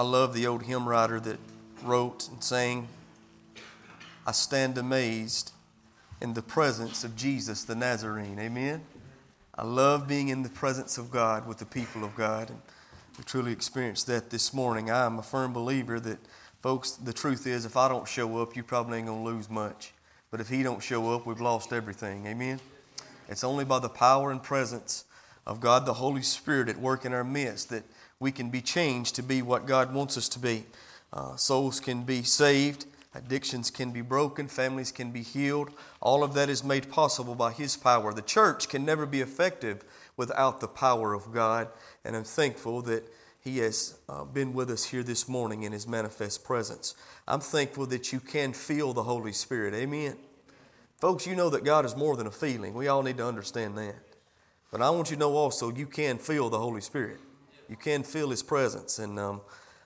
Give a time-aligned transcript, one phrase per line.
[0.00, 1.38] I love the old hymn writer that
[1.84, 2.88] wrote and sang,
[4.26, 5.52] I stand amazed
[6.22, 8.38] in the presence of Jesus the Nazarene.
[8.38, 8.80] Amen.
[9.54, 12.48] I love being in the presence of God with the people of God.
[12.48, 12.58] And
[13.18, 14.90] we truly experienced that this morning.
[14.90, 16.18] I am a firm believer that,
[16.62, 19.50] folks, the truth is, if I don't show up, you probably ain't going to lose
[19.50, 19.92] much.
[20.30, 22.24] But if He don't show up, we've lost everything.
[22.24, 22.58] Amen.
[23.28, 25.04] It's only by the power and presence
[25.46, 27.84] of God the Holy Spirit at work in our midst that
[28.20, 30.66] we can be changed to be what God wants us to be.
[31.12, 35.70] Uh, souls can be saved, addictions can be broken, families can be healed.
[36.00, 38.12] All of that is made possible by His power.
[38.12, 39.82] The church can never be effective
[40.16, 41.68] without the power of God,
[42.04, 43.02] and I'm thankful that
[43.40, 46.94] He has uh, been with us here this morning in His manifest presence.
[47.26, 49.72] I'm thankful that you can feel the Holy Spirit.
[49.72, 50.16] Amen.
[50.98, 52.74] Folks, you know that God is more than a feeling.
[52.74, 53.96] We all need to understand that.
[54.70, 57.18] But I want you to know also you can feel the Holy Spirit.
[57.70, 58.98] You can feel His presence.
[58.98, 59.40] And um,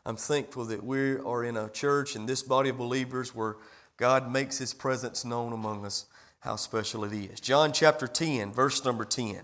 [0.07, 3.57] I'm thankful that we are in a church and this body of believers where
[3.99, 6.07] God makes His presence known among us,
[6.41, 7.41] how special it is.
[7.41, 9.41] John chapter 10, verse number 10.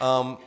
[0.00, 0.38] Um,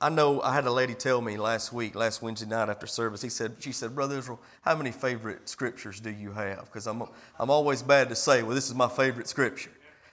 [0.00, 3.20] I know I had a lady tell me last week, last Wednesday night after service,
[3.20, 6.64] he said, she said, Brother Israel, how many favorite scriptures do you have?
[6.64, 7.02] Because I'm,
[7.38, 9.72] I'm always bad to say, well, this is my favorite scripture.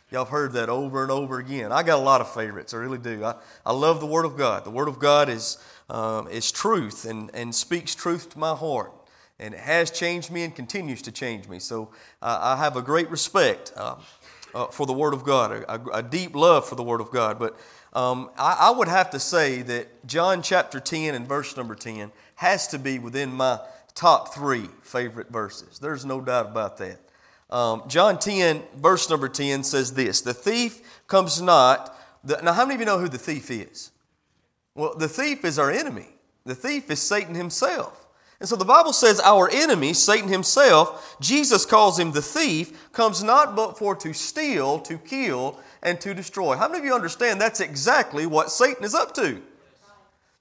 [0.10, 1.72] Y'all have heard that over and over again.
[1.74, 3.26] I got a lot of favorites, I really do.
[3.26, 4.64] I, I love the Word of God.
[4.64, 5.58] The Word of God is,
[5.90, 8.94] um, is truth and, and speaks truth to my heart.
[9.38, 11.60] And it has changed me and continues to change me.
[11.60, 11.90] So
[12.22, 14.00] uh, I have a great respect um,
[14.56, 17.38] uh, for the Word of God, a, a, deep love for the Word of God.
[17.38, 17.58] But
[17.92, 22.12] um, I, I would have to say that John chapter 10 and verse number 10
[22.36, 23.60] has to be within my
[23.94, 25.80] top three favorite verses.
[25.80, 27.00] There's no doubt about that.
[27.50, 31.96] Um, John 10, verse number 10 says this The thief comes not.
[32.24, 33.92] The, now, how many of you know who the thief is?
[34.76, 36.08] Well, the thief is our enemy.
[36.46, 38.08] The thief is Satan himself.
[38.40, 43.24] And so the Bible says our enemy, Satan himself, Jesus calls him the thief, comes
[43.24, 46.56] not but for to steal, to kill, and to destroy.
[46.56, 49.42] How many of you understand that's exactly what Satan is up to?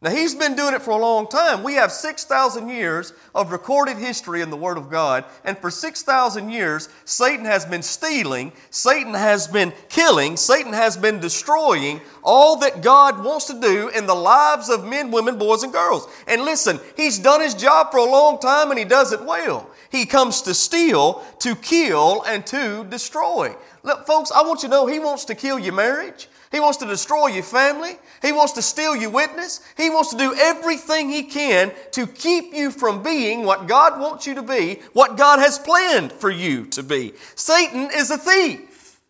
[0.02, 1.62] Now, he's been doing it for a long time.
[1.62, 6.50] We have 6,000 years of recorded history in the Word of God, and for 6,000
[6.50, 12.82] years, Satan has been stealing, Satan has been killing, Satan has been destroying all that
[12.82, 16.06] God wants to do in the lives of men, women, boys, and girls.
[16.26, 19.70] And listen, he's done his job for a long time, and he does it well.
[19.90, 23.56] He comes to steal, to kill, and to destroy.
[23.86, 26.28] Look, folks, I want you to know he wants to kill your marriage.
[26.50, 27.92] He wants to destroy your family.
[28.20, 29.60] He wants to steal your witness.
[29.76, 34.26] He wants to do everything he can to keep you from being what God wants
[34.26, 37.12] you to be, what God has planned for you to be.
[37.36, 39.00] Satan is a thief.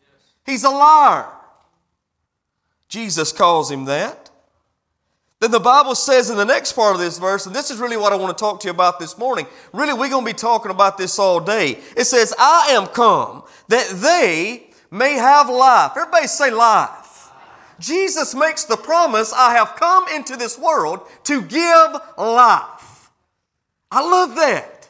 [0.45, 1.27] He's a liar.
[2.91, 4.29] Jesus calls him that.
[5.41, 7.97] Then the Bible says in the next part of this verse, and this is really
[7.97, 9.47] what I want to talk to you about this morning.
[9.73, 11.79] Really, we're going to be talking about this all day.
[11.97, 15.93] It says, I am come that they may have life.
[15.97, 17.31] Everybody say life.
[17.79, 23.11] Jesus makes the promise I have come into this world to give life.
[23.91, 24.89] I love that.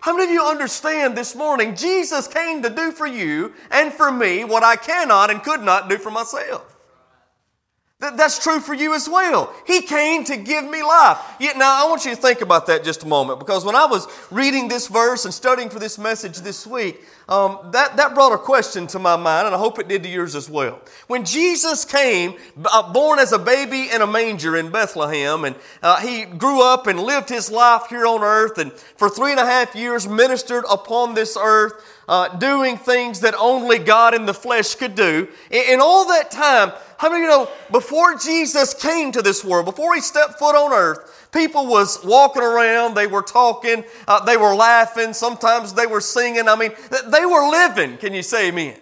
[0.00, 4.12] How many of you understand this morning Jesus came to do for you and for
[4.12, 6.73] me what I cannot and could not do for myself?
[8.10, 9.54] That's true for you as well.
[9.66, 11.18] He came to give me life.
[11.40, 13.86] Yet now I want you to think about that just a moment because when I
[13.86, 18.32] was reading this verse and studying for this message this week, um, that, that brought
[18.32, 20.80] a question to my mind, and I hope it did to yours as well.
[21.06, 22.34] When Jesus came,
[22.66, 26.86] uh, born as a baby in a manger in Bethlehem, and uh, he grew up
[26.86, 30.64] and lived his life here on earth, and for three and a half years ministered
[30.70, 31.72] upon this earth,
[32.08, 35.26] uh, doing things that only God in the flesh could do.
[35.50, 36.72] In, in all that time,
[37.04, 40.56] how many of you know, before Jesus came to this world, before he stepped foot
[40.56, 45.84] on earth, People was walking around, they were talking, uh, they were laughing, sometimes they
[45.84, 46.48] were singing.
[46.48, 46.70] I mean,
[47.08, 47.96] they were living.
[47.96, 48.78] Can you say amen?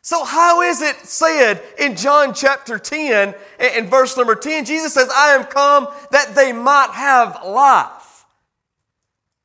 [0.00, 3.34] So, how is it said in John chapter 10
[3.76, 4.64] in verse number 10?
[4.64, 8.24] Jesus says, I am come that they might have life.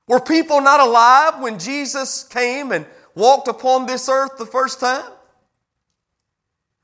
[0.07, 2.85] Were people not alive when Jesus came and
[3.15, 5.11] walked upon this earth the first time?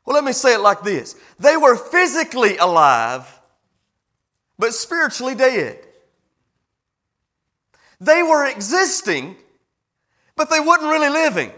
[0.06, 3.28] Well, let me say it like this they were physically alive,
[4.58, 5.80] but spiritually dead.
[8.00, 9.38] They were existing,
[10.36, 11.52] but they weren't really living.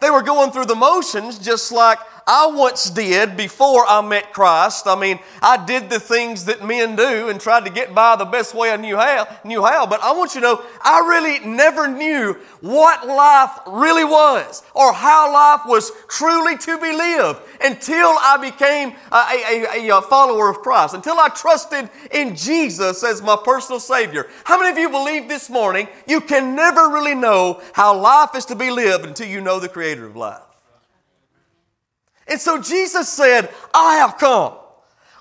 [0.00, 1.98] They were going through the motions just like
[2.30, 4.86] I once did before I met Christ.
[4.86, 8.26] I mean, I did the things that men do and tried to get by the
[8.26, 9.86] best way I knew how, knew how.
[9.86, 14.92] But I want you to know, I really never knew what life really was or
[14.92, 20.50] how life was truly to be lived until I became a, a, a, a follower
[20.50, 24.26] of Christ, until I trusted in Jesus as my personal Savior.
[24.44, 28.44] How many of you believe this morning you can never really know how life is
[28.46, 30.42] to be lived until you know the Creator of life?
[32.28, 34.54] And so Jesus said, I have come.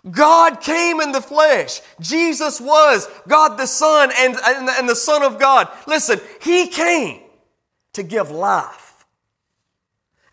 [0.10, 1.82] God came in the flesh.
[2.00, 5.68] Jesus was God the Son and, and, and, the Son of God.
[5.86, 7.22] Listen, He came
[7.94, 8.88] to give life.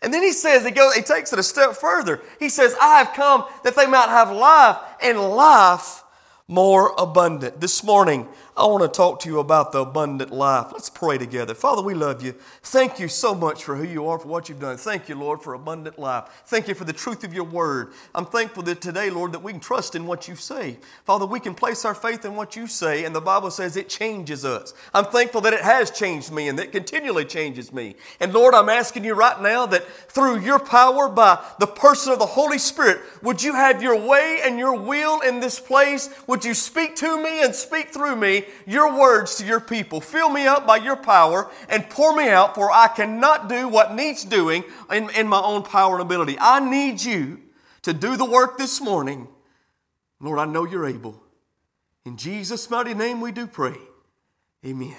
[0.01, 2.21] And then he says, he, goes, he takes it a step further.
[2.37, 6.03] He says, I have come that they might have life and life
[6.47, 7.59] more abundant.
[7.59, 8.27] This morning,
[8.57, 10.67] I want to talk to you about the abundant life.
[10.71, 11.53] Let's pray together.
[11.53, 12.31] Father, we love you.
[12.63, 14.77] Thank you so much for who you are, for what you've done.
[14.77, 16.23] Thank you, Lord, for abundant life.
[16.45, 17.91] Thank you for the truth of your word.
[18.13, 20.77] I'm thankful that today, Lord, that we can trust in what you say.
[21.03, 23.89] Father, we can place our faith in what you say, and the Bible says it
[23.89, 24.73] changes us.
[24.93, 27.95] I'm thankful that it has changed me and that continually changes me.
[28.21, 32.19] And Lord, I'm asking you right now that through your power, by the person of
[32.19, 36.09] the Holy Spirit, would you have your way and your will in this place?
[36.27, 38.44] Would you speak to me and speak through me?
[38.65, 40.01] Your words to your people.
[40.01, 43.93] Fill me up by your power and pour me out, for I cannot do what
[43.93, 46.37] needs doing in, in my own power and ability.
[46.39, 47.39] I need you
[47.83, 49.27] to do the work this morning.
[50.19, 51.21] Lord, I know you're able.
[52.05, 53.77] In Jesus' mighty name we do pray.
[54.65, 54.95] Amen.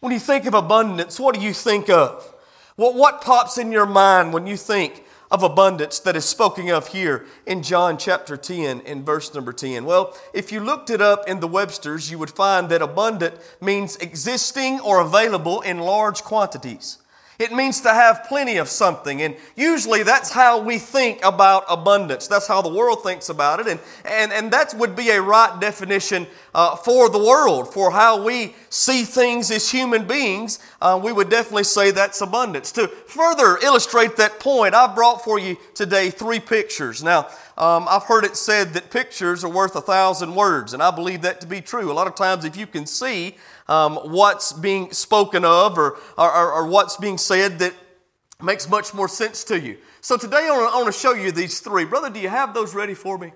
[0.00, 2.34] When you think of abundance, what do you think of?
[2.76, 6.86] Well, what pops in your mind when you think of abundance that is spoken of
[6.86, 9.84] here in John chapter 10 in verse number 10?
[9.84, 13.96] Well, if you looked it up in the Webster's, you would find that abundant means
[13.96, 16.98] existing or available in large quantities.
[17.38, 19.22] It means to have plenty of something.
[19.22, 22.28] And usually that's how we think about abundance.
[22.28, 23.66] That's how the world thinks about it.
[23.66, 28.22] And, and, and that would be a right definition uh, for the world, for how
[28.22, 30.60] we see things as human beings.
[30.80, 32.70] Uh, we would definitely say that's abundance.
[32.72, 37.02] To further illustrate that point, I brought for you today three pictures.
[37.02, 40.90] Now, um, I've heard it said that pictures are worth a thousand words, and I
[40.90, 41.90] believe that to be true.
[41.90, 43.36] A lot of times, if you can see
[43.68, 47.72] um, what's being spoken of or, or, or, what's being said that
[48.42, 49.78] makes much more sense to you.
[50.00, 51.84] So today I want to show you these three.
[51.84, 53.32] Brother, do you have those ready for me?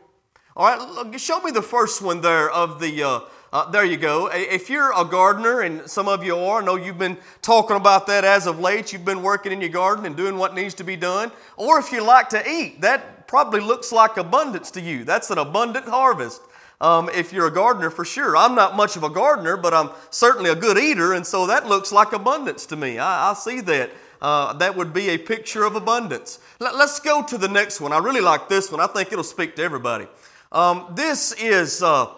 [0.54, 3.02] All right, show me the first one there of the.
[3.02, 3.20] Uh,
[3.50, 4.28] uh, there you go.
[4.30, 8.06] If you're a gardener, and some of you are, I know you've been talking about
[8.08, 8.92] that as of late.
[8.92, 11.32] You've been working in your garden and doing what needs to be done.
[11.56, 15.04] Or if you like to eat, that probably looks like abundance to you.
[15.04, 16.42] That's an abundant harvest
[16.80, 18.36] um, if you're a gardener for sure.
[18.36, 21.66] I'm not much of a gardener, but I'm certainly a good eater, and so that
[21.66, 22.98] looks like abundance to me.
[22.98, 23.90] I, I see that.
[24.20, 26.40] Uh, that would be a picture of abundance.
[26.58, 27.92] Let, us go to the next one.
[27.92, 28.80] I really like this one.
[28.80, 30.08] I think it'll speak to everybody.
[30.50, 32.08] Um, this is uh,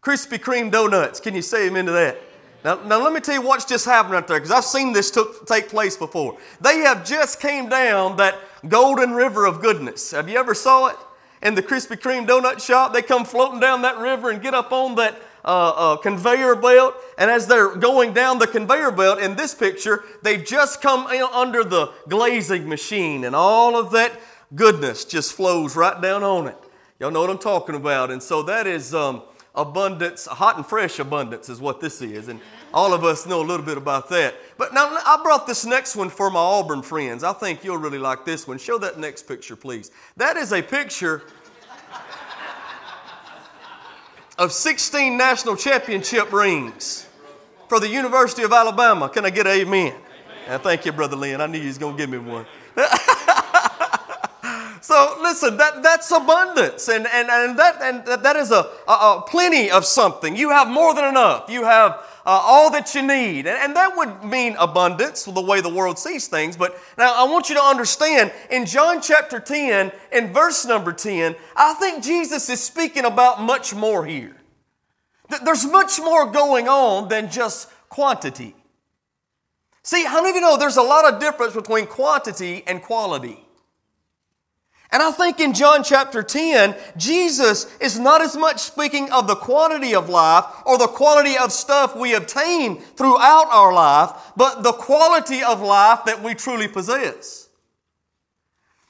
[0.00, 1.18] Krispy Kreme donuts.
[1.18, 2.18] Can you say amen to that?
[2.64, 5.10] Now, now let me tell you what's just happened right there, because I've seen this
[5.10, 6.38] took, take place before.
[6.60, 10.12] They have just came down that golden river of goodness.
[10.12, 10.96] Have you ever saw it?
[11.42, 12.92] In the Krispy Kreme donut shop.
[12.92, 16.94] They come floating down that river and get up on that uh, uh, conveyor belt.
[17.16, 21.64] And as they're going down the conveyor belt in this picture, they've just come under
[21.64, 24.12] the glazing machine, and all of that
[24.54, 26.56] goodness just flows right down on it.
[26.98, 28.10] Y'all know what I'm talking about.
[28.10, 29.22] And so that is um,
[29.54, 32.28] abundance, hot and fresh abundance is what this is.
[32.28, 32.40] And
[32.72, 34.34] all of us know a little bit about that.
[34.56, 37.24] But now I brought this next one for my Auburn friends.
[37.24, 38.58] I think you'll really like this one.
[38.58, 39.90] Show that next picture, please.
[40.16, 41.22] That is a picture
[44.38, 47.06] of 16 national championship rings
[47.68, 49.08] for the University of Alabama.
[49.08, 49.94] Can I get an amen?
[50.46, 50.60] amen.
[50.60, 51.40] thank you, Brother Lynn.
[51.40, 52.46] I knew you was going to give me one.
[54.80, 59.24] so listen, that, that's abundance, and, and, and, that, and that is a, a, a
[59.26, 60.34] plenty of something.
[60.36, 61.50] You have more than enough.
[61.50, 63.46] You have Uh, all that you need.
[63.46, 66.56] And, and that would mean abundance, the way the world sees things.
[66.56, 71.34] But now I want you to understand in John chapter 10, in verse number 10,
[71.56, 74.36] I think Jesus is speaking about much more here.
[75.44, 78.54] There's much more going on than just quantity.
[79.82, 83.44] See, how many of you know there's a lot of difference between quantity and quality?
[84.92, 89.36] And I think in John chapter 10, Jesus is not as much speaking of the
[89.36, 94.72] quantity of life or the quality of stuff we obtain throughout our life, but the
[94.72, 97.48] quality of life that we truly possess.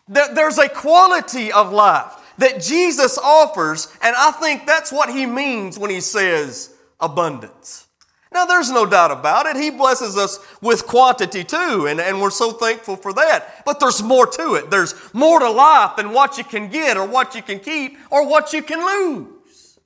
[0.08, 5.78] There's a quality of life that Jesus offers, and I think that's what he means
[5.78, 7.86] when he says abundance.
[8.32, 9.56] Now, there's no doubt about it.
[9.56, 13.64] He blesses us with quantity too, and, and we're so thankful for that.
[13.64, 14.70] But there's more to it.
[14.70, 18.28] There's more to life than what you can get, or what you can keep, or
[18.28, 19.80] what you can lose.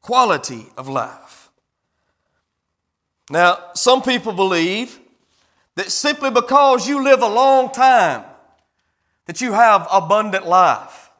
[0.00, 1.50] Quality of life.
[3.30, 4.98] Now, some people believe
[5.76, 8.24] that simply because you live a long time,
[9.26, 11.10] that you have abundant life.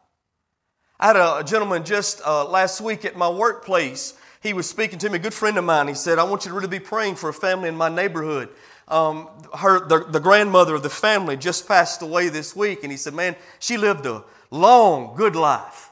[0.99, 5.11] I had a, gentleman just uh, last week at my workplace he was speaking to
[5.11, 5.89] me, a good friend of mine.
[5.89, 8.49] He said, I want you to really be praying for a family in my neighborhood.
[8.89, 12.81] Um, her, the, the grandmother of the family just passed away this week.
[12.83, 15.91] And he said, Man, she lived a long, good life.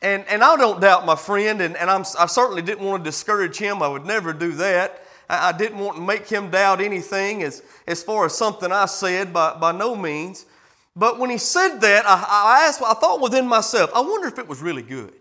[0.00, 3.08] And, and I don't doubt my friend, and, and I'm, I certainly didn't want to
[3.08, 3.82] discourage him.
[3.82, 5.02] I would never do that.
[5.28, 8.86] I, I didn't want to make him doubt anything as, as far as something I
[8.86, 10.46] said, by, by no means.
[10.94, 14.38] But when he said that, I, I asked, I thought within myself, I wonder if
[14.38, 15.14] it was really good.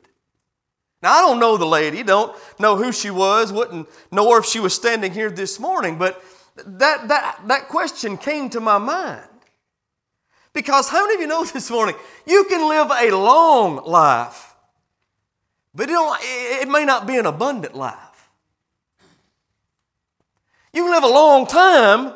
[1.03, 4.61] Now, I don't know the lady, don't know who she was, wouldn't know if she
[4.61, 6.23] was standing here this morning, but
[6.55, 9.27] that, that, that question came to my mind.
[10.53, 11.95] Because how many of you know this morning,
[12.25, 14.55] you can live a long life,
[15.75, 15.97] but it,
[16.61, 18.29] it may not be an abundant life.
[20.71, 22.13] You can live a long time,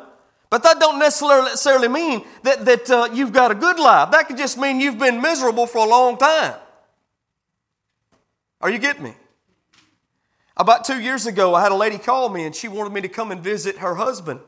[0.48, 4.12] but that don't necessarily mean that, that uh, you've got a good life.
[4.12, 6.54] That could just mean you've been miserable for a long time.
[8.60, 9.14] Are you getting me?
[10.56, 13.08] About two years ago, I had a lady call me and she wanted me to
[13.08, 14.40] come and visit her husband.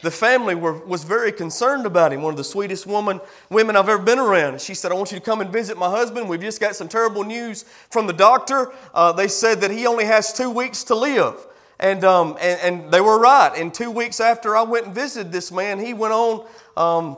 [0.00, 3.20] The family were, was very concerned about him, one of the sweetest woman,
[3.50, 4.60] women I've ever been around.
[4.60, 6.28] She said, I want you to come and visit my husband.
[6.28, 8.72] We've just got some terrible news from the doctor.
[8.94, 11.46] Uh, they said that he only has two weeks to live.
[11.78, 13.52] And, um, and, and, they were right.
[13.56, 16.46] And two weeks after I went and visited this man, he went on
[16.76, 17.16] um,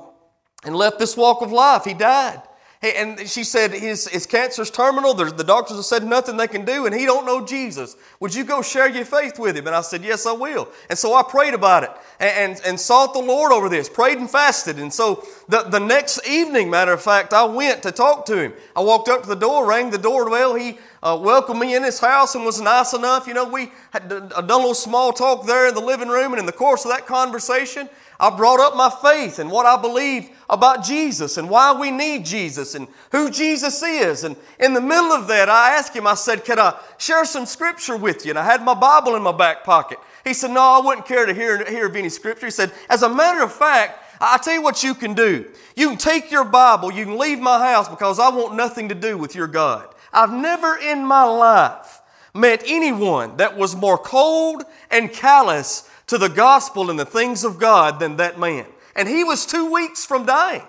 [0.64, 1.84] and left this walk of life.
[1.84, 2.40] He died.
[2.84, 5.14] And she said his, his cancer's terminal.
[5.14, 7.96] There's, the doctors have said nothing they can do, and he don't know Jesus.
[8.20, 9.66] Would you go share your faith with him?
[9.66, 10.68] And I said, yes, I will.
[10.90, 14.18] And so I prayed about it and, and, and sought the Lord over this, prayed
[14.18, 14.78] and fasted.
[14.78, 18.52] And so the, the next evening, matter of fact, I went to talk to him.
[18.76, 20.54] I walked up to the door, rang the doorbell.
[20.54, 23.26] He uh, welcomed me in his house and was nice enough.
[23.26, 26.40] You know, we had done a little small talk there in the living room, and
[26.40, 27.88] in the course of that conversation,
[28.24, 32.24] I brought up my faith and what I believe about Jesus and why we need
[32.24, 34.24] Jesus and who Jesus is.
[34.24, 37.44] And in the middle of that, I asked him, I said, Can I share some
[37.44, 38.30] scripture with you?
[38.30, 39.98] And I had my Bible in my back pocket.
[40.24, 42.46] He said, No, I wouldn't care to hear, hear of any scripture.
[42.46, 45.44] He said, As a matter of fact, I tell you what you can do.
[45.76, 48.94] You can take your Bible, you can leave my house because I want nothing to
[48.94, 49.86] do with your God.
[50.14, 52.00] I've never in my life
[52.32, 57.58] met anyone that was more cold and callous to the gospel and the things of
[57.58, 58.66] God than that man.
[58.94, 60.66] And he was two weeks from dying.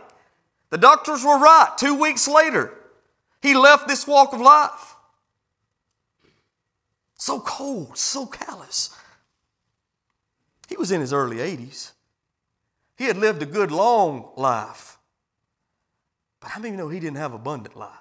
[0.69, 1.71] The doctors were right.
[1.77, 2.73] Two weeks later,
[3.41, 4.95] he left this walk of life.
[7.17, 8.89] So cold, so callous.
[10.67, 11.91] He was in his early 80s.
[12.97, 14.97] He had lived a good long life.
[16.39, 17.91] But how many of you know he didn't have abundant life?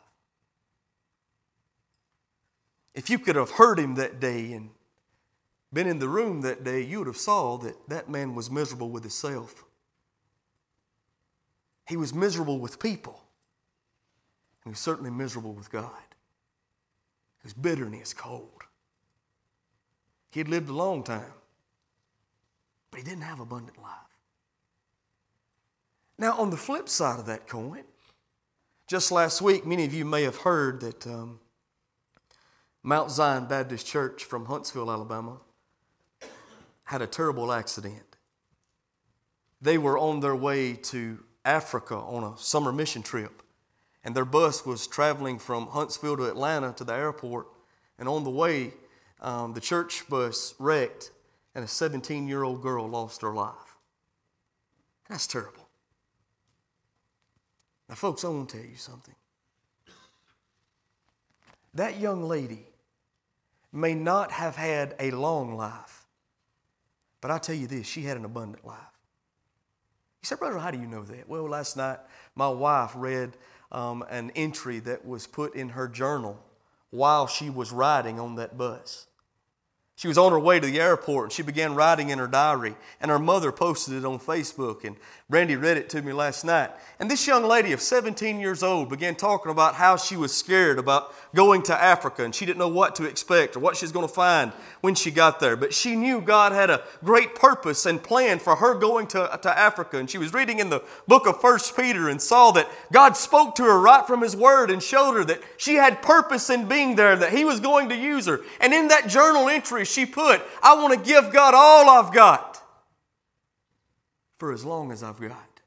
[2.94, 4.70] If you could have heard him that day and
[5.74, 8.88] been in the room that day, you would have saw that that man was miserable
[8.88, 9.64] with himself.
[11.86, 13.20] He was miserable with people.
[14.62, 15.90] And he was certainly miserable with God.
[17.42, 18.62] He was bitter and he was cold.
[20.30, 21.32] He had lived a long time,
[22.90, 23.90] but he didn't have abundant life.
[26.18, 27.82] Now, on the flip side of that coin,
[28.86, 31.40] just last week, many of you may have heard that um,
[32.82, 35.38] Mount Zion Baptist Church from Huntsville, Alabama,
[36.84, 38.16] had a terrible accident.
[39.60, 43.42] They were on their way to Africa on a summer mission trip,
[44.02, 47.46] and their bus was traveling from Huntsville to Atlanta to the airport.
[47.98, 48.72] And on the way,
[49.20, 51.10] um, the church bus wrecked,
[51.54, 53.78] and a 17 year old girl lost her life.
[55.08, 55.68] That's terrible.
[57.88, 59.14] Now, folks, I want to tell you something.
[61.74, 62.66] That young lady
[63.72, 66.03] may not have had a long life,
[67.24, 68.76] but I tell you this, she had an abundant life.
[70.20, 71.26] He said, Brother, how do you know that?
[71.26, 71.98] Well, last night
[72.34, 73.38] my wife read
[73.72, 76.38] um, an entry that was put in her journal
[76.90, 79.06] while she was riding on that bus.
[79.96, 82.74] She was on her way to the airport and she began writing in her diary,
[83.00, 84.84] and her mother posted it on Facebook.
[84.84, 84.96] And
[85.30, 86.70] Brandy read it to me last night.
[86.98, 90.78] And this young lady of 17 years old began talking about how she was scared
[90.78, 93.92] about going to Africa and she didn't know what to expect or what she was
[93.92, 95.56] going to find when she got there.
[95.56, 99.58] But she knew God had a great purpose and plan for her going to, to
[99.58, 99.96] Africa.
[99.96, 103.54] And she was reading in the book of First Peter and saw that God spoke
[103.54, 106.96] to her right from His Word and showed her that she had purpose in being
[106.96, 108.40] there, that He was going to use her.
[108.60, 112.62] And in that journal entry, she put, I want to give God all I've got
[114.38, 115.60] for as long as I've got.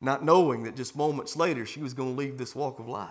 [0.00, 3.08] Not knowing that just moments later she was going to leave this walk of life.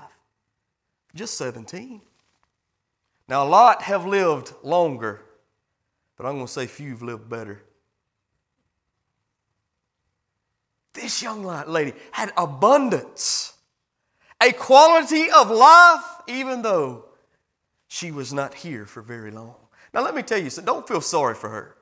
[1.15, 2.01] Just 17.
[3.27, 5.21] Now, a lot have lived longer,
[6.17, 7.63] but I'm going to say few have lived better.
[10.93, 13.53] This young lady had abundance,
[14.41, 17.05] a quality of life, even though
[17.93, 19.53] she was not here for very long.
[19.93, 20.73] Now, let me tell you something.
[20.73, 21.75] Don't feel sorry for her.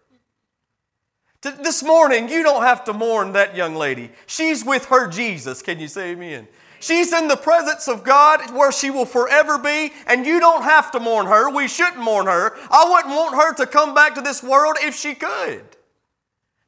[1.42, 4.10] This morning, you don't have to mourn that young lady.
[4.26, 5.62] She's with her Jesus.
[5.62, 6.48] Can you say amen?
[6.80, 10.90] She's in the presence of God where she will forever be, and you don't have
[10.94, 11.48] to mourn her.
[11.48, 12.58] We shouldn't mourn her.
[12.72, 15.64] I wouldn't want her to come back to this world if she could.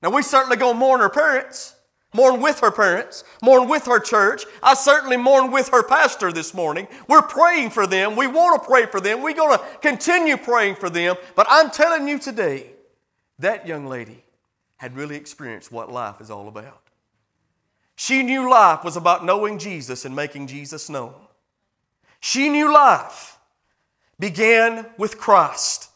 [0.04, 1.76] Now, we certainly go mourn her parents,
[2.14, 4.46] mourn with her parents, mourn with her church.
[4.62, 6.88] I certainly mourn with her pastor this morning.
[7.08, 8.16] We're praying for them.
[8.16, 9.22] We want to pray for them.
[9.22, 11.16] We're going to continue praying for them.
[11.36, 12.72] But I'm telling you today,
[13.40, 14.24] that young lady
[14.78, 16.82] had really experienced what life is all about.
[17.96, 21.14] She knew life was about knowing Jesus and making Jesus known.
[22.20, 23.38] She knew life
[24.18, 25.91] began with Christ.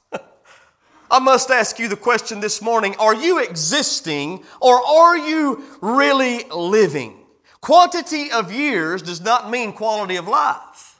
[1.09, 6.43] I must ask you the question this morning are you existing or are you really
[6.49, 7.25] living?
[7.61, 10.99] Quantity of years does not mean quality of life.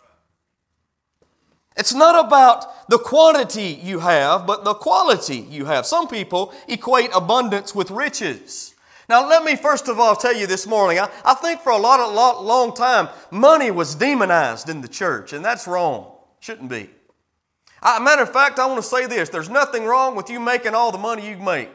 [1.78, 5.86] It's not about the quantity you have, but the quality you have.
[5.86, 8.74] Some people equate abundance with riches.
[9.08, 11.78] Now, let me first of all tell you this morning, I, I think for a
[11.78, 16.12] lot of lot, long time, money was demonized in the church, and that's wrong.
[16.40, 16.90] Shouldn't be.
[17.86, 20.74] I, matter of fact, I want to say this there's nothing wrong with you making
[20.74, 21.70] all the money you make.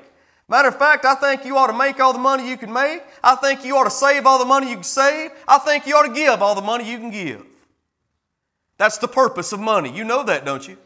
[0.49, 3.03] Matter of fact, I think you ought to make all the money you can make.
[3.23, 5.31] I think you ought to save all the money you can save.
[5.47, 7.47] I think you ought to give all the money you can give.
[8.77, 9.93] That's the purpose of money.
[9.97, 10.77] You know that, don't you?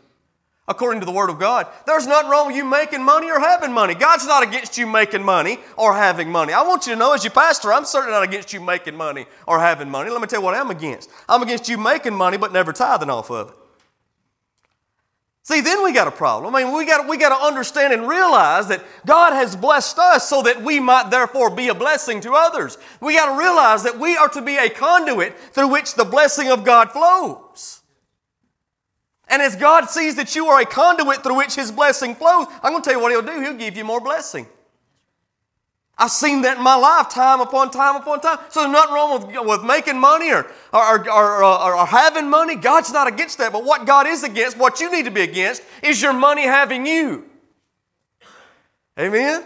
[0.67, 1.67] according to the Word of God.
[1.87, 3.95] There's nothing wrong with you making money or having money.
[3.95, 6.53] God's not against you making money or having money.
[6.53, 9.27] I want you to know, as your pastor, I'm certainly not against you making money
[9.47, 10.11] or having money.
[10.11, 11.11] Let me tell you what I'm against.
[11.29, 13.55] I'm against you making money but never tithing off of it.
[15.47, 16.57] See, then we got a problem.
[16.57, 20.27] I mean, we got, we got to understand and realize that God has blessed us
[20.27, 22.79] so that we might therefore be a blessing to others.
[22.99, 26.51] We got to realize that we are to be a conduit through which the blessing
[26.51, 27.83] of God flows.
[29.29, 32.73] And as God sees that you are a conduit through which His blessing flows, I'm
[32.73, 33.39] going to tell you what He'll do.
[33.43, 34.47] He'll give you more blessing.
[35.97, 38.39] I've seen that in my life time upon time upon time.
[38.49, 42.29] So there's nothing wrong with, with making money or, or, or, or, uh, or having
[42.29, 42.57] money.
[42.57, 43.53] God's not against that.
[43.53, 46.85] But what God is against, what you need to be against, is your money having
[46.85, 47.27] you.
[48.99, 49.45] Amen?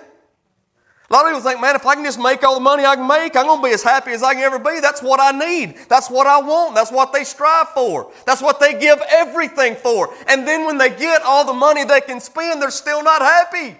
[1.11, 2.97] A lot of people think, man, if I can just make all the money I
[2.97, 4.81] can make, I'm going to be as happy as I can ever be.
[4.81, 5.77] That's what I need.
[5.89, 6.75] That's what I want.
[6.75, 8.13] That's what they strive for.
[8.27, 10.13] That's what they give everything for.
[10.27, 13.79] And then when they get all the money they can spend, they're still not happy.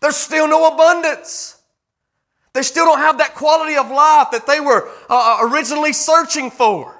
[0.00, 1.60] There's still no abundance.
[2.52, 6.94] They still don't have that quality of life that they were uh, originally searching for.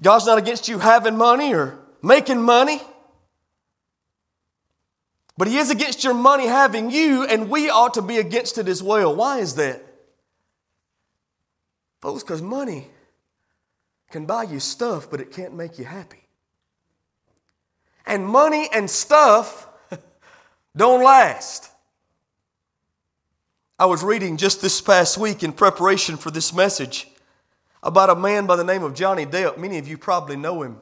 [0.00, 2.80] God's not against you having money or making money.
[5.38, 8.68] But he is against your money having you, and we ought to be against it
[8.68, 9.14] as well.
[9.14, 9.82] Why is that?
[12.00, 12.88] Folks, because money
[14.10, 16.28] can buy you stuff, but it can't make you happy.
[18.04, 19.66] And money and stuff
[20.76, 21.70] don't last.
[23.78, 27.08] I was reading just this past week in preparation for this message
[27.82, 29.58] about a man by the name of Johnny Depp.
[29.58, 30.78] Many of you probably know him.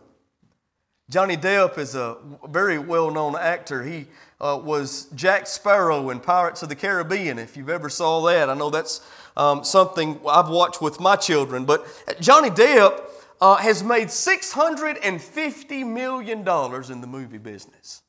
[1.08, 3.82] Johnny Depp is a very well known actor.
[3.82, 4.06] He
[4.40, 8.48] uh, was Jack Sparrow in Pirates of the Caribbean, if you've ever saw that.
[8.48, 9.00] I know that's
[9.36, 11.64] um, something I've watched with my children.
[11.64, 11.84] But
[12.20, 13.00] Johnny Depp
[13.40, 18.02] uh, has made $650 million in the movie business.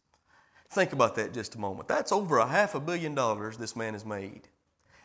[0.71, 1.89] Think about that just a moment.
[1.89, 4.47] That's over a half a billion dollars this man has made.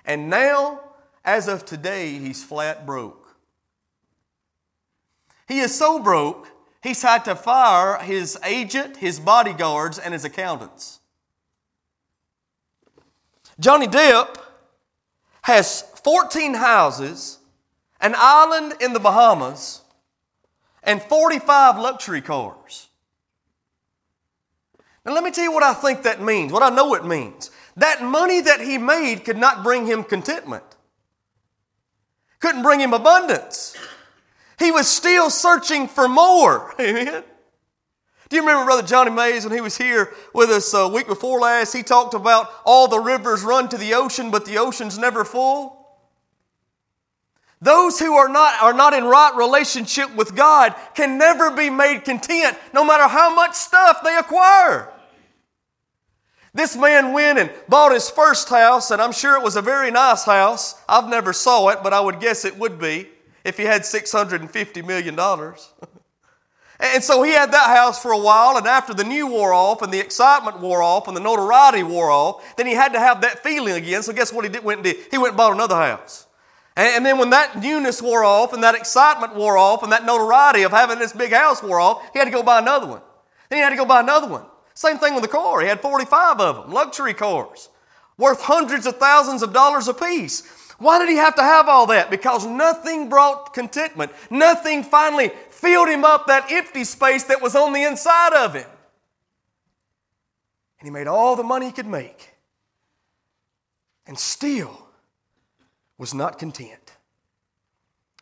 [0.04, 0.80] And now,
[1.24, 3.36] as of today, he's flat broke.
[5.48, 6.48] He is so broke,
[6.82, 11.00] he's had to fire his agent, his bodyguards, and his accountants.
[13.58, 14.36] Johnny Depp
[15.42, 17.38] has 14 houses,
[18.00, 19.82] an island in the Bahamas,
[20.84, 22.88] and 45 luxury cars.
[25.06, 27.52] Now, let me tell you what I think that means, what I know it means.
[27.76, 30.64] That money that he made could not bring him contentment,
[32.40, 33.76] couldn't bring him abundance.
[34.58, 36.74] He was still searching for more.
[36.80, 37.22] Amen.
[38.28, 41.38] Do you remember Brother Johnny Mays when he was here with us a week before
[41.38, 41.72] last?
[41.72, 45.86] He talked about all the rivers run to the ocean, but the ocean's never full.
[47.60, 52.04] Those who are not, are not in right relationship with God can never be made
[52.04, 54.92] content no matter how much stuff they acquire.
[56.56, 59.90] This man went and bought his first house, and I'm sure it was a very
[59.90, 60.74] nice house.
[60.88, 63.08] I've never saw it, but I would guess it would be
[63.44, 65.18] if he had $650 million.
[66.80, 69.82] and so he had that house for a while, and after the new wore off,
[69.82, 73.20] and the excitement wore off, and the notoriety wore off, then he had to have
[73.20, 74.02] that feeling again.
[74.02, 74.96] So guess what he did, went and did?
[75.10, 76.26] He went and bought another house.
[76.74, 80.62] And, then when that newness wore off and that excitement wore off and that notoriety
[80.62, 83.02] of having this big house wore off, he had to go buy another one.
[83.50, 84.44] Then he had to go buy another one.
[84.76, 85.62] Same thing with the car.
[85.62, 87.70] He had 45 of them, luxury cars,
[88.18, 90.42] worth hundreds of thousands of dollars apiece.
[90.78, 92.10] Why did he have to have all that?
[92.10, 94.12] Because nothing brought contentment.
[94.30, 98.66] Nothing finally filled him up that empty space that was on the inside of him.
[100.78, 102.34] And he made all the money he could make.
[104.06, 104.88] And still,
[105.96, 106.92] was not content.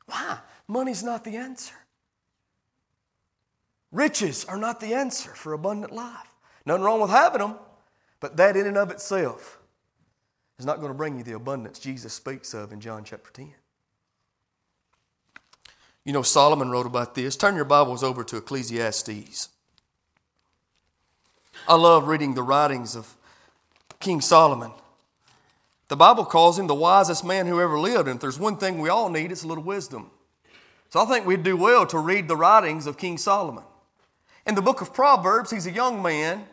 [0.07, 0.39] Why?
[0.69, 1.75] Money's not the answer.
[3.91, 6.34] Riches are not the answer for abundant life.
[6.67, 7.57] Nothing wrong with having them,
[8.21, 9.59] but that in and of itself
[10.59, 13.53] is not going to bring you the abundance Jesus speaks of in John chapter 10.
[16.05, 17.37] You know, Solomon wrote about this.
[17.37, 19.49] Turn your Bibles over to Ecclesiastes.
[21.67, 23.17] I love reading the writings of
[24.01, 24.73] King Solomon.
[25.89, 28.79] The Bible calls him the wisest man who ever lived, and if there's one thing
[28.81, 30.11] we all need, it's a little wisdom.
[30.91, 33.65] So I think we'd do well to read the writings of King Solomon.
[34.47, 36.47] In the book of Proverbs, he's a young man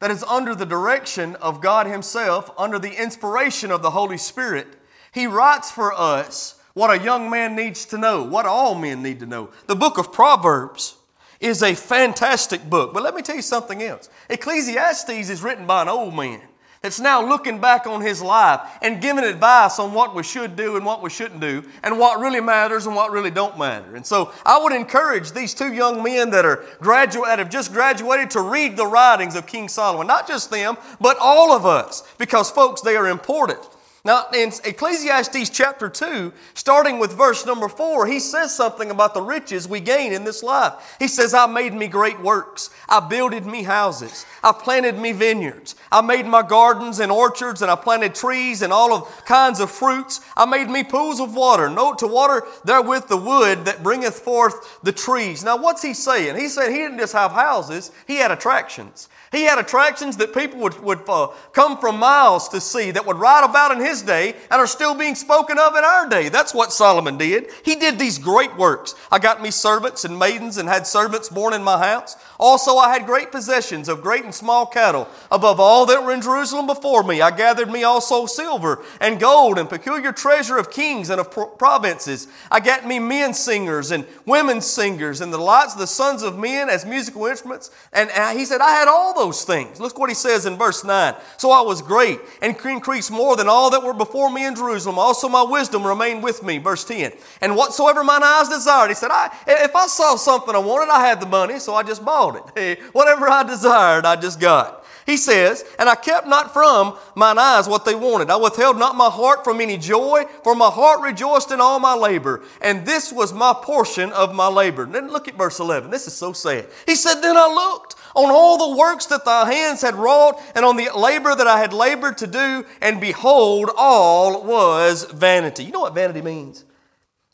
[0.00, 4.66] that is under the direction of God Himself, under the inspiration of the Holy Spirit.
[5.12, 9.20] He writes for us what a young man needs to know, what all men need
[9.20, 9.50] to know.
[9.66, 10.96] The book of Proverbs
[11.40, 12.92] is a fantastic book.
[12.92, 16.42] But let me tell you something else Ecclesiastes is written by an old man
[16.86, 20.76] that's now looking back on his life and giving advice on what we should do
[20.76, 23.96] and what we shouldn't do and what really matters and what really don't matter.
[23.96, 27.72] And so I would encourage these two young men that are graduate that have just
[27.72, 32.04] graduated to read the writings of King Solomon, not just them, but all of us,
[32.18, 33.58] because folks, they are important.
[34.06, 39.20] Now, in Ecclesiastes chapter 2, starting with verse number 4, he says something about the
[39.20, 40.94] riches we gain in this life.
[41.00, 42.70] He says, I made me great works.
[42.88, 44.24] I builded me houses.
[44.44, 45.74] I planted me vineyards.
[45.90, 49.72] I made my gardens and orchards, and I planted trees and all of kinds of
[49.72, 50.20] fruits.
[50.36, 54.78] I made me pools of water, note to water therewith the wood that bringeth forth
[54.84, 55.42] the trees.
[55.42, 56.36] Now, what's he saying?
[56.36, 59.08] He said he didn't just have houses, he had attractions.
[59.32, 63.18] He had attractions that people would, would uh, come from miles to see that would
[63.18, 66.28] write about in his day and are still being spoken of in our day.
[66.28, 67.48] That's what Solomon did.
[67.64, 68.94] He did these great works.
[69.10, 72.16] I got me servants and maidens and had servants born in my house.
[72.38, 75.08] Also, I had great possessions of great and small cattle.
[75.30, 79.58] Above all that were in Jerusalem before me, I gathered me also silver and gold
[79.58, 82.28] and peculiar treasure of kings and of provinces.
[82.50, 86.38] I got me men singers and women singers and the lights of the sons of
[86.38, 87.70] men as musical instruments.
[87.92, 89.80] And he said, I had all those things.
[89.80, 91.14] Look what he says in verse 9.
[91.36, 94.98] So I was great and increased more than all that were before me in Jerusalem.
[94.98, 96.58] Also my wisdom remained with me.
[96.58, 97.12] Verse 10.
[97.40, 101.06] And whatsoever mine eyes desired, he said, I, if I saw something I wanted, I
[101.06, 102.42] had the money, so I just bought it.
[102.54, 104.84] Hey, whatever I desired, I just got.
[105.06, 108.28] He says, And I kept not from mine eyes what they wanted.
[108.28, 111.94] I withheld not my heart from any joy, for my heart rejoiced in all my
[111.94, 112.42] labor.
[112.60, 114.84] And this was my portion of my labor.
[114.84, 115.90] then look at verse 11.
[115.90, 116.66] This is so sad.
[116.86, 120.64] He said, Then I looked on all the works that thy hands had wrought, and
[120.64, 125.64] on the labor that I had labored to do, and behold, all was vanity.
[125.64, 126.64] You know what vanity means?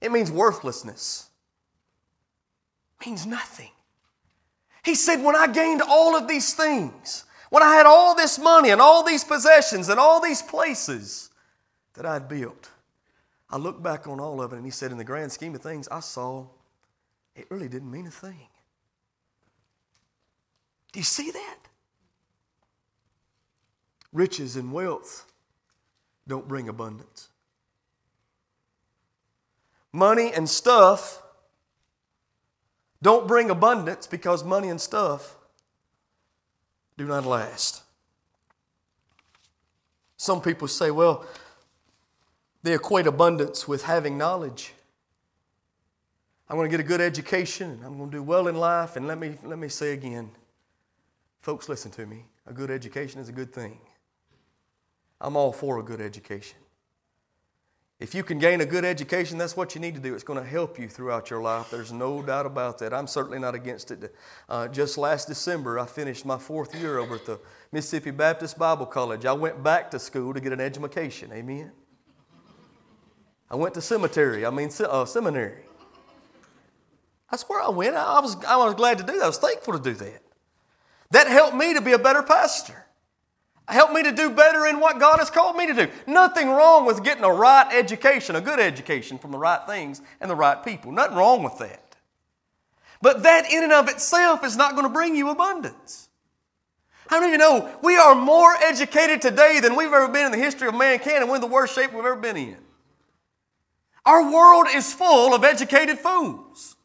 [0.01, 1.31] It means worthlessness.
[3.01, 3.71] It means nothing.
[4.85, 8.71] He said, When I gained all of these things, when I had all this money
[8.71, 11.31] and all these possessions and all these places
[11.95, 12.71] that I'd built,
[13.49, 15.63] I looked back on all of it and he said, In the grand scheme of
[15.63, 16.47] things, I saw
[17.37, 18.49] it really didn't mean a thing.
[20.93, 21.57] Do you see that?
[24.13, 25.27] Riches and wealth
[26.29, 27.29] don't bring abundance.
[29.91, 31.23] Money and stuff
[33.01, 35.37] don't bring abundance because money and stuff
[36.97, 37.83] do not last.
[40.17, 41.27] Some people say, well,
[42.63, 44.73] they equate abundance with having knowledge.
[46.49, 48.95] I'm going to get a good education, and I'm going to do well in life,
[48.95, 50.31] and let me, let me say again
[51.43, 52.25] Folks, listen to me.
[52.47, 53.79] A good education is a good thing.
[55.21, 56.59] I'm all for a good education.
[57.99, 60.15] If you can gain a good education, that's what you need to do.
[60.15, 61.71] It's going to help you throughout your life.
[61.71, 62.93] There's no doubt about that.
[62.93, 64.15] I'm certainly not against it.
[64.49, 67.39] Uh, just last December, I finished my fourth year over at the
[67.71, 69.25] Mississippi Baptist Bible College.
[69.25, 71.31] I went back to school to get an education.
[71.33, 71.71] Amen.
[73.51, 75.63] I went to cemetery, I mean, uh, seminary.
[77.31, 77.95] That's where I went.
[77.95, 79.23] I was, I was glad to do that.
[79.23, 80.23] I was thankful to do that.
[81.13, 82.87] That helped me to be a better pastor.
[83.69, 85.89] Helped me to do better in what God has called me to do.
[86.07, 90.31] Nothing wrong with getting a right education, a good education from the right things and
[90.31, 90.93] the right people.
[90.93, 91.97] Nothing wrong with that.
[93.01, 96.09] But that in and of itself is not going to bring you abundance.
[97.09, 100.33] How many of you know we are more educated today than we've ever been in
[100.33, 102.57] the history of mankind and we're in the worst shape we've ever been in?
[104.05, 106.77] Our world is full of educated fools.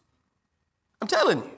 [1.02, 1.57] I'm telling you.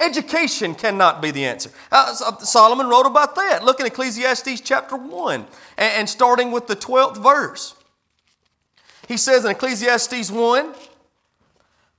[0.00, 1.70] Education cannot be the answer.
[1.92, 3.62] Uh, uh Solomon wrote about that.
[3.62, 7.74] Look in Ecclesiastes chapter 1 and, and starting with the 12th verse.
[9.06, 10.74] He says in Ecclesiastes 1,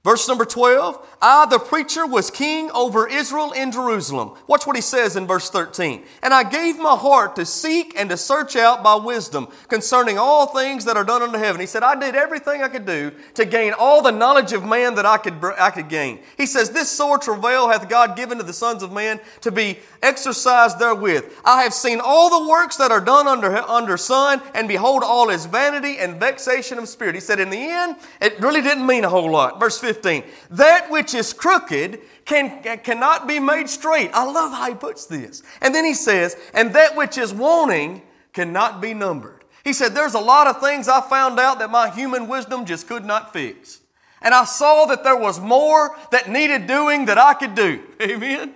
[0.03, 4.31] Verse number 12, I, the preacher, was king over Israel in Jerusalem.
[4.47, 6.03] Watch what he says in verse 13.
[6.23, 10.47] And I gave my heart to seek and to search out by wisdom concerning all
[10.47, 11.61] things that are done under heaven.
[11.61, 14.95] He said, I did everything I could do to gain all the knowledge of man
[14.95, 16.21] that I could, I could gain.
[16.35, 19.77] He says, This sore travail hath God given to the sons of man to be
[20.01, 21.31] exercised therewith.
[21.45, 25.29] I have seen all the works that are done under, under sun, and behold, all
[25.29, 27.13] is vanity and vexation of spirit.
[27.13, 29.59] He said, In the end, it really didn't mean a whole lot.
[29.59, 29.90] Verse 15.
[29.93, 30.23] 15.
[30.51, 34.11] That which is crooked can, cannot be made straight.
[34.13, 35.43] I love how he puts this.
[35.61, 38.01] And then he says, and that which is wanting
[38.33, 39.43] cannot be numbered.
[39.63, 42.87] He said, There's a lot of things I found out that my human wisdom just
[42.87, 43.81] could not fix.
[44.21, 47.83] And I saw that there was more that needed doing that I could do.
[48.01, 48.55] Amen?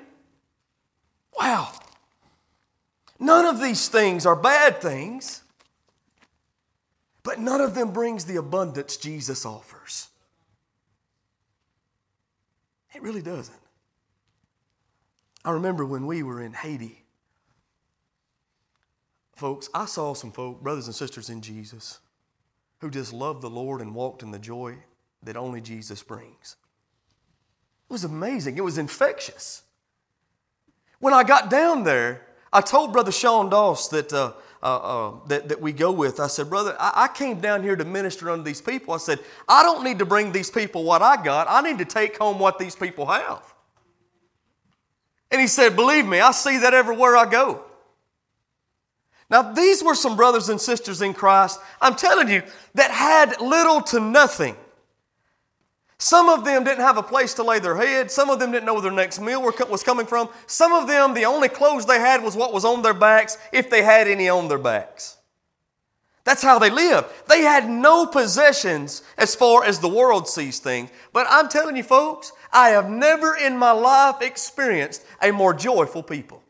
[1.37, 1.71] Wow.
[3.19, 5.41] None of these things are bad things,
[7.23, 10.09] but none of them brings the abundance Jesus offers.
[12.95, 13.59] It really doesn't.
[15.43, 17.03] I remember when we were in Haiti,
[19.35, 21.99] folks, I saw some folk, brothers and sisters in Jesus,
[22.79, 24.77] who just loved the Lord and walked in the joy
[25.23, 26.55] that only Jesus brings.
[27.89, 28.57] It was amazing.
[28.57, 29.63] It was infectious.
[30.99, 32.21] When I got down there,
[32.53, 34.33] I told Brother Sean Doss that uh,
[34.65, 36.19] uh, uh, that, that we go with.
[36.19, 38.95] I said, Brother, I, I came down here to minister unto these people.
[38.95, 41.45] I said, I don't need to bring these people what I got.
[41.47, 43.43] I need to take home what these people have.
[45.29, 47.63] And he said, Believe me, I see that everywhere I go.
[49.29, 52.41] Now, these were some brothers and sisters in Christ, I'm telling you,
[52.73, 54.55] that had little to nothing.
[55.97, 58.11] Some of them didn't have a place to lay their head.
[58.11, 60.29] Some of them didn't know where their next meal was coming from.
[60.45, 63.69] Some of them, the only clothes they had was what was on their backs, if
[63.69, 65.17] they had any on their backs.
[66.25, 67.07] That's how they lived.
[67.29, 70.89] They had no possessions as far as the world sees things.
[71.13, 76.01] But I'm telling you, folks, I have never in my life experienced a more joyful
[76.01, 76.41] people.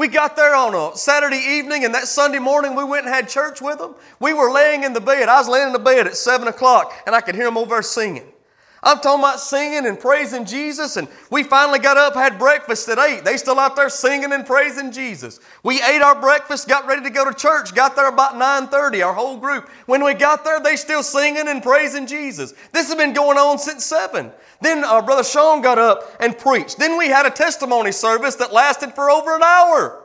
[0.00, 3.28] We got there on a Saturday evening, and that Sunday morning we went and had
[3.28, 3.94] church with them.
[4.18, 5.28] We were laying in the bed.
[5.28, 7.74] I was laying in the bed at 7 o'clock, and I could hear them over
[7.74, 8.32] there singing.
[8.82, 12.98] I'm talking about singing and praising Jesus, and we finally got up, had breakfast at
[12.98, 13.24] 8.
[13.24, 15.38] They still out there singing and praising Jesus.
[15.62, 19.12] We ate our breakfast, got ready to go to church, got there about 9.30, our
[19.12, 19.68] whole group.
[19.84, 22.54] When we got there, they still singing and praising Jesus.
[22.72, 24.32] This has been going on since 7.
[24.62, 26.78] Then our Brother Sean got up and preached.
[26.78, 29.99] Then we had a testimony service that lasted for over an hour.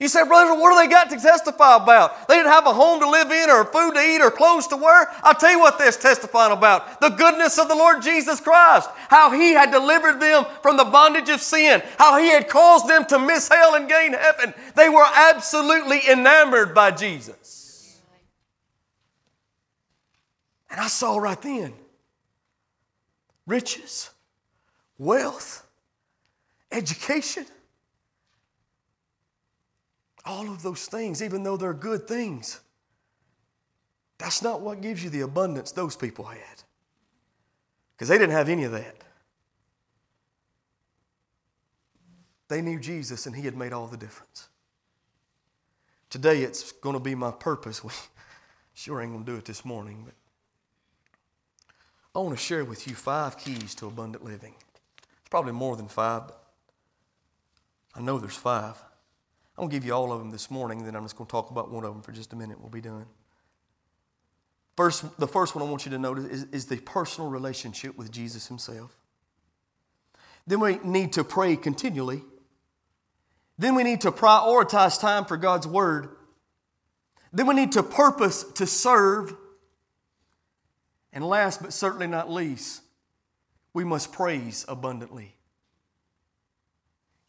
[0.00, 2.28] You say, brother, what do they got to testify about?
[2.28, 4.76] They didn't have a home to live in or food to eat or clothes to
[4.76, 5.08] wear.
[5.24, 7.00] I'll tell you what they're testifying about.
[7.00, 8.88] The goodness of the Lord Jesus Christ.
[9.08, 11.82] How He had delivered them from the bondage of sin.
[11.98, 14.54] How He had caused them to miss hell and gain heaven.
[14.76, 18.00] They were absolutely enamored by Jesus.
[20.70, 21.74] And I saw right then
[23.48, 24.10] riches,
[24.96, 25.66] wealth,
[26.70, 27.46] education.
[30.28, 32.60] All of those things, even though they're good things,
[34.18, 36.62] that's not what gives you the abundance those people had.
[37.96, 38.94] Because they didn't have any of that.
[42.48, 44.48] They knew Jesus and He had made all the difference.
[46.10, 47.82] Today it's going to be my purpose.
[48.78, 50.14] We sure ain't going to do it this morning, but
[52.14, 54.54] I want to share with you five keys to abundant living.
[55.18, 56.40] It's probably more than five, but
[57.96, 58.76] I know there's five.
[59.58, 61.30] I'm going to give you all of them this morning, then I'm just going to
[61.32, 62.60] talk about one of them for just a minute.
[62.60, 63.06] We'll be done.
[64.76, 68.12] First, the first one I want you to notice is, is the personal relationship with
[68.12, 68.96] Jesus Himself.
[70.46, 72.22] Then we need to pray continually.
[73.58, 76.10] Then we need to prioritize time for God's Word.
[77.32, 79.34] Then we need to purpose to serve.
[81.12, 82.82] And last but certainly not least,
[83.74, 85.34] we must praise abundantly.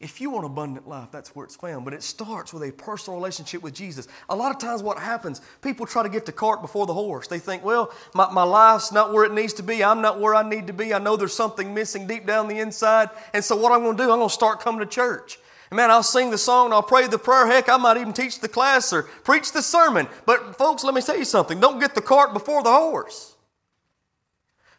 [0.00, 1.84] If you want abundant life, that's where it's found.
[1.84, 4.08] But it starts with a personal relationship with Jesus.
[4.30, 7.26] A lot of times, what happens, people try to get the cart before the horse.
[7.26, 9.84] They think, well, my, my life's not where it needs to be.
[9.84, 10.94] I'm not where I need to be.
[10.94, 13.10] I know there's something missing deep down the inside.
[13.34, 15.38] And so, what I'm going to do, I'm going to start coming to church.
[15.70, 17.46] And man, I'll sing the song, I'll pray the prayer.
[17.46, 20.08] Heck, I might even teach the class or preach the sermon.
[20.24, 23.36] But, folks, let me tell you something don't get the cart before the horse.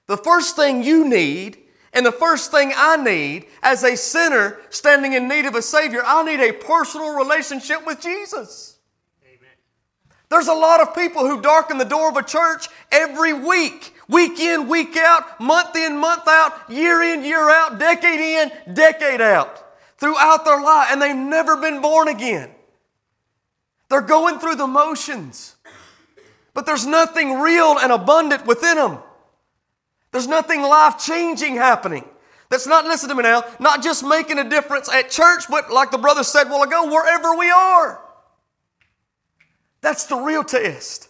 [0.07, 1.60] The first thing you need
[1.93, 6.01] and the first thing I need as a sinner standing in need of a Savior,
[6.05, 8.77] I need a personal relationship with Jesus.
[9.25, 9.49] Amen.
[10.29, 14.39] There's a lot of people who darken the door of a church every week, week
[14.39, 19.61] in, week out, month in, month out, year in, year out, decade in, decade out,
[19.97, 22.51] throughout their life, and they've never been born again.
[23.89, 25.57] They're going through the motions,
[26.53, 28.99] but there's nothing real and abundant within them.
[30.11, 32.05] There's nothing life changing happening.
[32.49, 35.91] That's not, listen to me now, not just making a difference at church, but like
[35.91, 38.01] the brother said while ago, wherever we are.
[39.79, 41.07] That's the real test.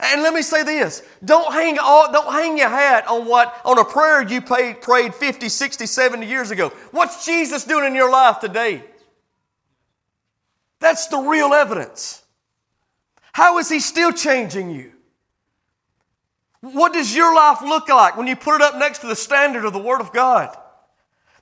[0.00, 3.78] And let me say this don't hang, all, don't hang your hat on what on
[3.78, 6.70] a prayer you prayed, prayed 50, 60, 70 years ago.
[6.90, 8.82] What's Jesus doing in your life today?
[10.80, 12.22] That's the real evidence.
[13.32, 14.93] How is he still changing you?
[16.72, 19.66] What does your life look like when you put it up next to the standard
[19.66, 20.56] of the Word of God?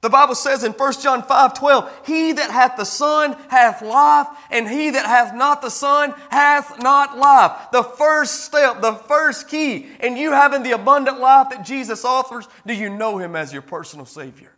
[0.01, 4.27] The Bible says in 1 John 5 12, He that hath the Son hath life,
[4.51, 7.71] and he that hath not the Son hath not life.
[7.71, 12.49] The first step, the first key in you having the abundant life that Jesus offers,
[12.67, 14.51] do you know Him as your personal Savior?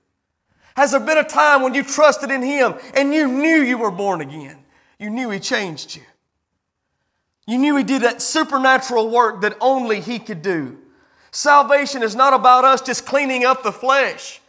[0.76, 3.90] Has there been a time when you trusted in Him and you knew you were
[3.90, 4.64] born again?
[4.98, 6.02] You knew He changed you.
[7.46, 10.78] You knew He did that supernatural work that only He could do.
[11.30, 14.40] Salvation is not about us just cleaning up the flesh.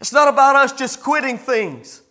[0.00, 2.02] It's not about us just quitting things.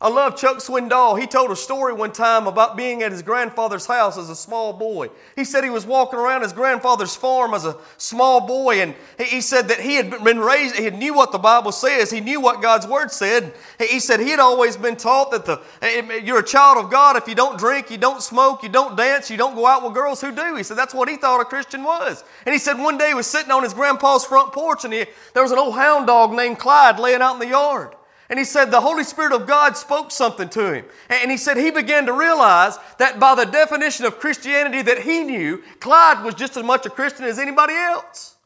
[0.00, 1.18] I love Chuck Swindoll.
[1.18, 4.72] He told a story one time about being at his grandfather's house as a small
[4.72, 5.08] boy.
[5.34, 9.40] He said he was walking around his grandfather's farm as a small boy, and he
[9.40, 12.62] said that he had been raised, he knew what the Bible says, he knew what
[12.62, 13.52] God's Word said.
[13.80, 16.92] He said he had always been taught that the, eh, eh, you're a child of
[16.92, 19.82] God if you don't drink, you don't smoke, you don't dance, you don't go out
[19.82, 20.54] with girls who do.
[20.54, 22.22] He said that's what he thought a Christian was.
[22.46, 25.06] And he said one day he was sitting on his grandpa's front porch, and he,
[25.34, 27.96] there was an old hound dog named Clyde laying out in the yard.
[28.30, 30.84] And he said the Holy Spirit of God spoke something to him.
[31.08, 35.24] And he said he began to realize that by the definition of Christianity that he
[35.24, 38.36] knew, Clyde was just as much a Christian as anybody else.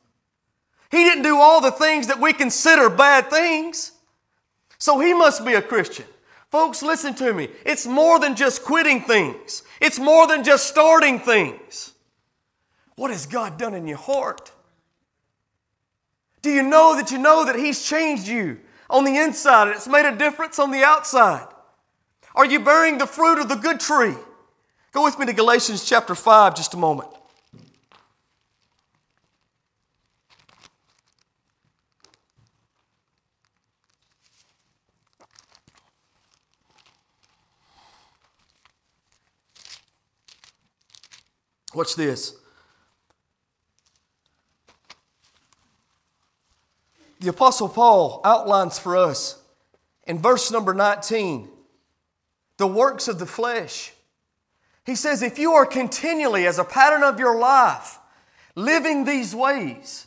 [0.91, 3.93] He didn't do all the things that we consider bad things.
[4.79, 6.07] So he must be a Christian.
[6.51, 7.49] Folks, listen to me.
[7.65, 9.63] It's more than just quitting things.
[9.81, 11.93] It's more than just starting things.
[12.97, 14.53] What has God done in your heart?
[16.43, 18.61] Do you know that you know that He's changed you?
[18.93, 21.49] On the inside and it's made a difference on the outside?
[22.35, 24.15] Are you bearing the fruit of the good tree?
[24.93, 27.09] Go with me to Galatians chapter 5 just a moment.
[41.75, 42.42] Watch this.
[47.23, 49.39] The Apostle Paul outlines for us
[50.07, 51.49] in verse number 19
[52.59, 53.93] the works of the flesh.
[54.85, 57.99] He says, if you are continually, as a pattern of your life,
[58.55, 60.07] living these ways,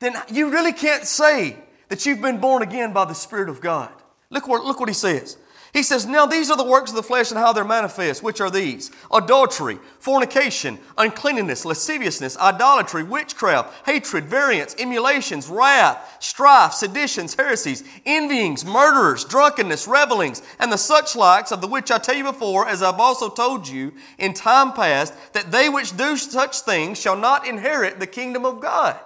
[0.00, 1.56] then you really can't say
[1.88, 3.90] that you've been born again by the Spirit of God.
[4.28, 5.36] Look what, look what he says.
[5.72, 8.40] He says, Now these are the works of the flesh and how they're manifest, which
[8.40, 17.84] are these adultery, fornication, uncleanness, lasciviousness, idolatry, witchcraft, hatred, variance, emulations, wrath, strife, seditions, heresies,
[18.04, 22.66] envyings, murderers, drunkenness, revelings, and the such likes, of the which I tell you before,
[22.68, 27.16] as I've also told you in time past, that they which do such things shall
[27.16, 28.98] not inherit the kingdom of God.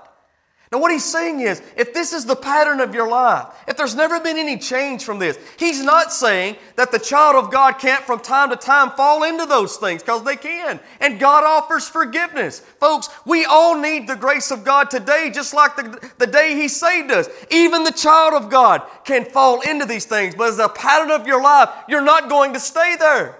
[0.74, 3.94] Now, what he's saying is, if this is the pattern of your life, if there's
[3.94, 8.02] never been any change from this, he's not saying that the child of God can't
[8.02, 10.80] from time to time fall into those things, because they can.
[10.98, 12.58] And God offers forgiveness.
[12.58, 16.66] Folks, we all need the grace of God today, just like the, the day he
[16.66, 17.28] saved us.
[17.52, 21.24] Even the child of God can fall into these things, but as a pattern of
[21.24, 23.38] your life, you're not going to stay there.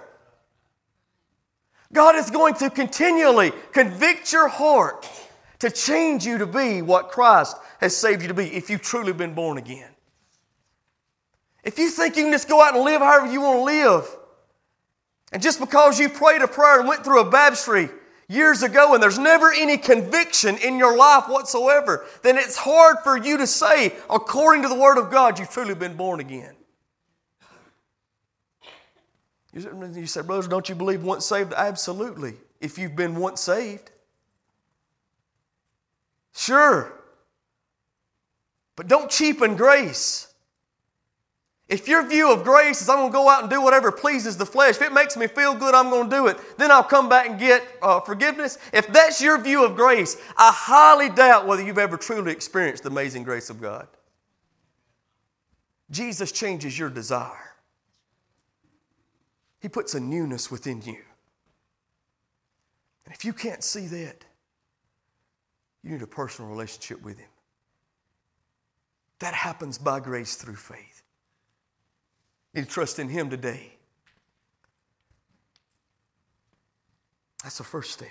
[1.91, 5.05] God is going to continually convict your heart
[5.65, 9.13] to change you to be what Christ has saved you to be if you've truly
[9.13, 9.89] been born again.
[11.63, 14.17] If you think you can just go out and live however you want to live,
[15.31, 17.89] and just because you prayed a prayer and went through a baptistry
[18.29, 23.17] years ago and there's never any conviction in your life whatsoever, then it's hard for
[23.17, 26.53] you to say, according to the Word of God, you've truly been born again.
[29.51, 31.53] You say, brothers, don't you believe once saved?
[31.53, 32.35] Absolutely.
[32.61, 33.89] If you've been once saved.
[36.35, 36.91] Sure.
[38.75, 40.33] But don't cheapen grace.
[41.67, 44.37] If your view of grace is I'm going to go out and do whatever pleases
[44.37, 46.83] the flesh, if it makes me feel good, I'm going to do it, then I'll
[46.83, 48.59] come back and get uh, forgiveness.
[48.71, 52.89] If that's your view of grace, I highly doubt whether you've ever truly experienced the
[52.89, 53.87] amazing grace of God.
[55.89, 57.53] Jesus changes your desire,
[59.59, 60.97] He puts a newness within you.
[63.05, 64.25] And if you can't see that,
[65.85, 67.29] you need a personal relationship with Him.
[69.19, 71.03] That happens by grace through faith.
[72.53, 73.71] You need to trust in Him today.
[77.43, 78.09] That's the first step.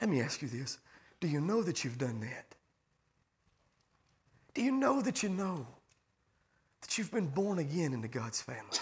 [0.00, 0.78] Let me ask you this
[1.20, 2.54] Do you know that you've done that?
[4.54, 5.66] Do you know that you know
[6.80, 8.78] that you've been born again into God's family?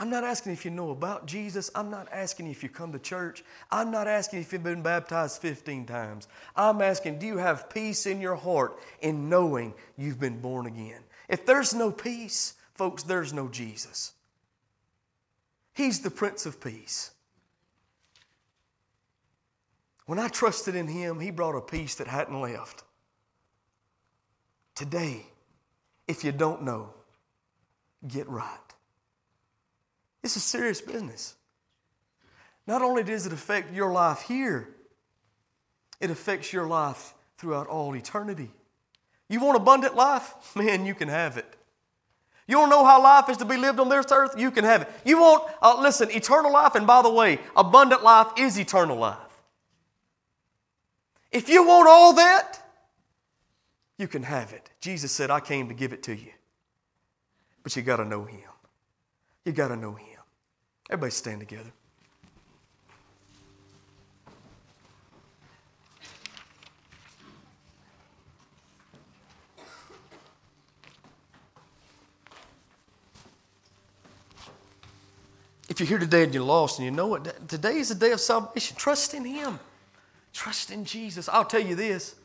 [0.00, 1.70] I'm not asking if you know about Jesus.
[1.74, 3.44] I'm not asking if you come to church.
[3.70, 6.26] I'm not asking if you've been baptized 15 times.
[6.56, 11.02] I'm asking, do you have peace in your heart in knowing you've been born again?
[11.28, 14.14] If there's no peace, folks, there's no Jesus.
[15.74, 17.10] He's the Prince of Peace.
[20.06, 22.84] When I trusted in Him, He brought a peace that hadn't left.
[24.74, 25.26] Today,
[26.08, 26.94] if you don't know,
[28.08, 28.69] get right.
[30.22, 31.34] This is serious business.
[32.66, 34.68] Not only does it affect your life here,
[36.00, 38.50] it affects your life throughout all eternity.
[39.28, 40.34] You want abundant life?
[40.56, 41.56] Man, you can have it.
[42.46, 44.34] You want to know how life is to be lived on this earth?
[44.36, 44.88] You can have it.
[45.04, 49.16] You want, uh, listen, eternal life, and by the way, abundant life is eternal life.
[51.30, 52.60] If you want all that,
[53.98, 54.68] you can have it.
[54.80, 56.32] Jesus said, I came to give it to you.
[57.62, 58.40] But you got to know Him.
[59.44, 60.09] You got to know Him.
[60.90, 61.70] Everybody stand together.
[75.68, 78.10] If you're here today and you're lost and you know what, today is the day
[78.10, 78.76] of salvation.
[78.76, 79.60] Trust in Him.
[80.32, 81.28] Trust in Jesus.
[81.28, 82.16] I'll tell you this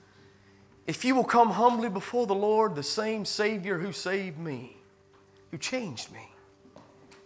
[0.87, 4.77] if you will come humbly before the Lord, the same Savior who saved me,
[5.51, 6.31] who changed me,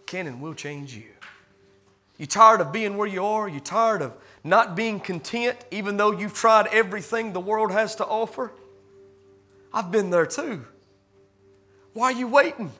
[0.04, 1.04] can and will change you.
[2.20, 3.48] You tired of being where you are?
[3.48, 4.12] You tired of
[4.44, 8.52] not being content even though you've tried everything the world has to offer?
[9.72, 10.66] I've been there too.
[11.94, 12.72] Why are you waiting?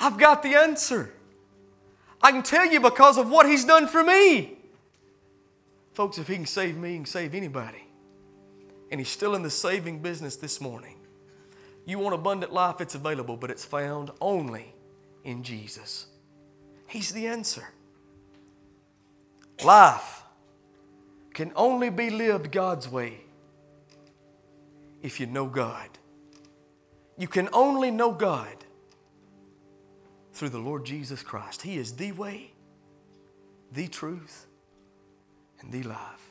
[0.00, 1.12] I've got the answer.
[2.22, 4.56] I can tell you because of what He's done for me.
[5.92, 7.84] Folks, if He can save me, He can save anybody.
[8.90, 10.96] And He's still in the saving business this morning.
[11.84, 14.72] You want abundant life, it's available, but it's found only
[15.22, 16.06] in Jesus.
[16.86, 17.68] He's the answer.
[19.64, 20.22] Life
[21.32, 23.20] can only be lived God's way
[25.02, 25.88] if you know God.
[27.18, 28.56] You can only know God
[30.32, 31.62] through the Lord Jesus Christ.
[31.62, 32.52] He is the way,
[33.72, 34.46] the truth,
[35.60, 36.30] and the life.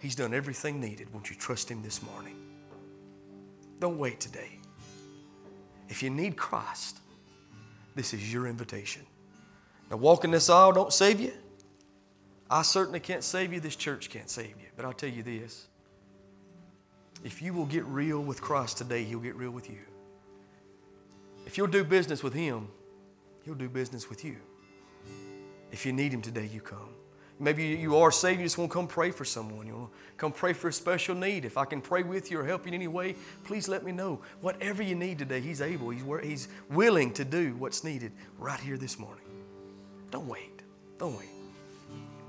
[0.00, 1.12] He's done everything needed.
[1.12, 2.36] Won't you trust Him this morning?
[3.78, 4.58] Don't wait today.
[5.88, 6.98] If you need Christ,
[7.94, 9.02] this is your invitation.
[9.90, 11.32] Now, walking this aisle don't save you.
[12.52, 13.60] I certainly can't save you.
[13.60, 14.66] This church can't save you.
[14.76, 15.68] But I'll tell you this
[17.24, 19.78] if you will get real with Christ today, He'll get real with you.
[21.46, 22.68] If you'll do business with Him,
[23.44, 24.36] He'll do business with you.
[25.70, 26.90] If you need Him today, you come.
[27.40, 29.66] Maybe you are saved, you just want to come pray for someone.
[29.66, 31.46] You want to come pray for a special need.
[31.46, 33.92] If I can pray with you or help you in any way, please let me
[33.92, 34.20] know.
[34.42, 38.76] Whatever you need today, He's able, He's, he's willing to do what's needed right here
[38.76, 39.24] this morning.
[40.10, 40.62] Don't wait.
[40.98, 41.31] Don't wait.